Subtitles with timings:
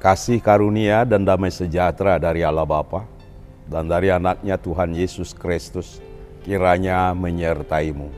[0.00, 3.04] kasih karunia dan damai sejahtera dari Allah Bapa
[3.68, 6.00] dan dari anaknya Tuhan Yesus Kristus
[6.40, 8.08] kiranya menyertaimu.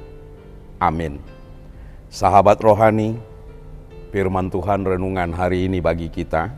[0.78, 1.18] Amin.
[2.06, 3.18] Sahabat rohani,
[4.14, 6.54] firman Tuhan renungan hari ini bagi kita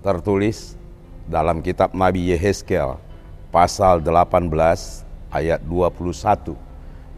[0.00, 0.80] tertulis
[1.28, 2.96] dalam kitab Nabi Yehezkel
[3.52, 4.48] pasal 18
[5.28, 6.56] ayat 21.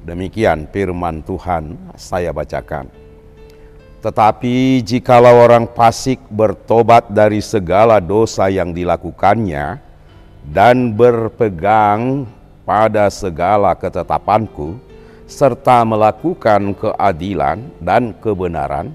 [0.03, 2.91] Demikian firman Tuhan saya bacakan.
[4.01, 9.77] Tetapi jikalau orang fasik bertobat dari segala dosa yang dilakukannya
[10.49, 12.25] dan berpegang
[12.65, 14.81] pada segala ketetapanku
[15.29, 18.89] serta melakukan keadilan dan kebenaran,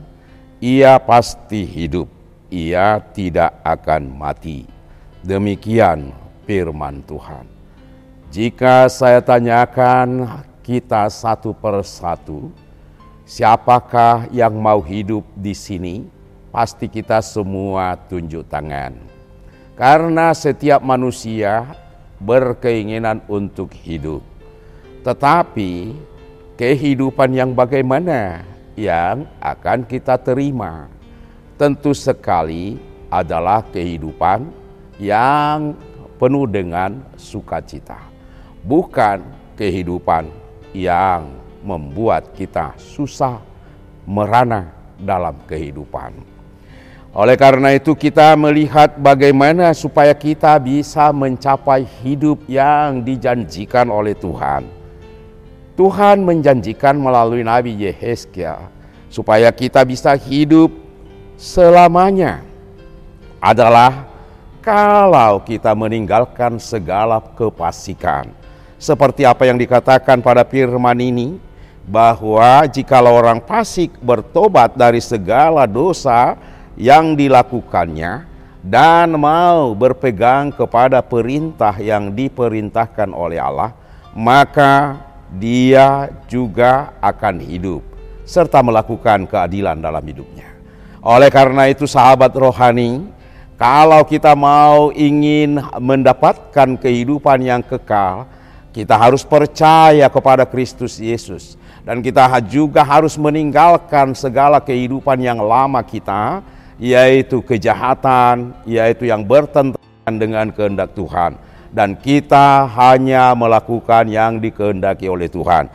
[0.57, 2.09] ia pasti hidup,
[2.49, 4.65] ia tidak akan mati.
[5.21, 6.11] Demikian
[6.49, 7.45] firman Tuhan.
[8.33, 10.27] Jika saya tanyakan
[10.65, 12.49] kita satu persatu,
[13.25, 16.05] Siapakah yang mau hidup di sini?
[16.53, 18.93] Pasti kita semua tunjuk tangan.
[19.73, 21.73] Karena setiap manusia
[22.21, 24.21] berkeinginan untuk hidup.
[25.01, 25.97] Tetapi
[26.53, 28.45] kehidupan yang bagaimana
[28.77, 30.85] yang akan kita terima?
[31.57, 32.77] Tentu sekali
[33.09, 34.53] adalah kehidupan
[35.01, 35.73] yang
[36.21, 38.05] penuh dengan sukacita.
[38.61, 39.25] Bukan
[39.57, 40.29] kehidupan
[40.77, 43.41] yang membuat kita susah
[44.05, 44.69] merana
[45.01, 46.13] dalam kehidupan.
[47.15, 54.67] Oleh karena itu kita melihat bagaimana supaya kita bisa mencapai hidup yang dijanjikan oleh Tuhan.
[55.79, 58.67] Tuhan menjanjikan melalui Nabi Yehezkiel
[59.07, 60.71] supaya kita bisa hidup
[61.39, 62.43] selamanya
[63.39, 64.07] adalah
[64.59, 68.27] kalau kita meninggalkan segala kepasikan.
[68.75, 71.39] Seperti apa yang dikatakan pada firman ini,
[71.85, 76.33] bahwa jikalau orang fasik bertobat dari segala dosa
[76.73, 78.25] yang dilakukannya
[78.65, 83.77] dan mau berpegang kepada perintah yang diperintahkan oleh Allah,
[84.17, 84.97] maka
[85.37, 87.85] dia juga akan hidup
[88.25, 90.49] serta melakukan keadilan dalam hidupnya.
[91.05, 93.05] Oleh karena itu sahabat rohani,
[93.61, 98.25] kalau kita mau ingin mendapatkan kehidupan yang kekal,
[98.73, 101.53] kita harus percaya kepada Kristus Yesus
[101.85, 106.41] dan kita juga harus meninggalkan segala kehidupan yang lama kita,
[106.81, 111.37] yaitu kejahatan, yaitu yang bertentangan dengan kehendak Tuhan.
[111.69, 115.69] Dan kita hanya melakukan yang dikehendaki oleh Tuhan.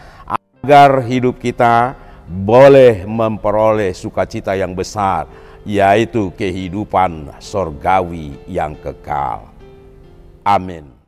[0.60, 1.94] Agar hidup kita
[2.27, 5.31] boleh memperoleh sukacita yang besar,
[5.62, 9.47] yaitu kehidupan sorgawi yang kekal.
[10.42, 10.99] Amin.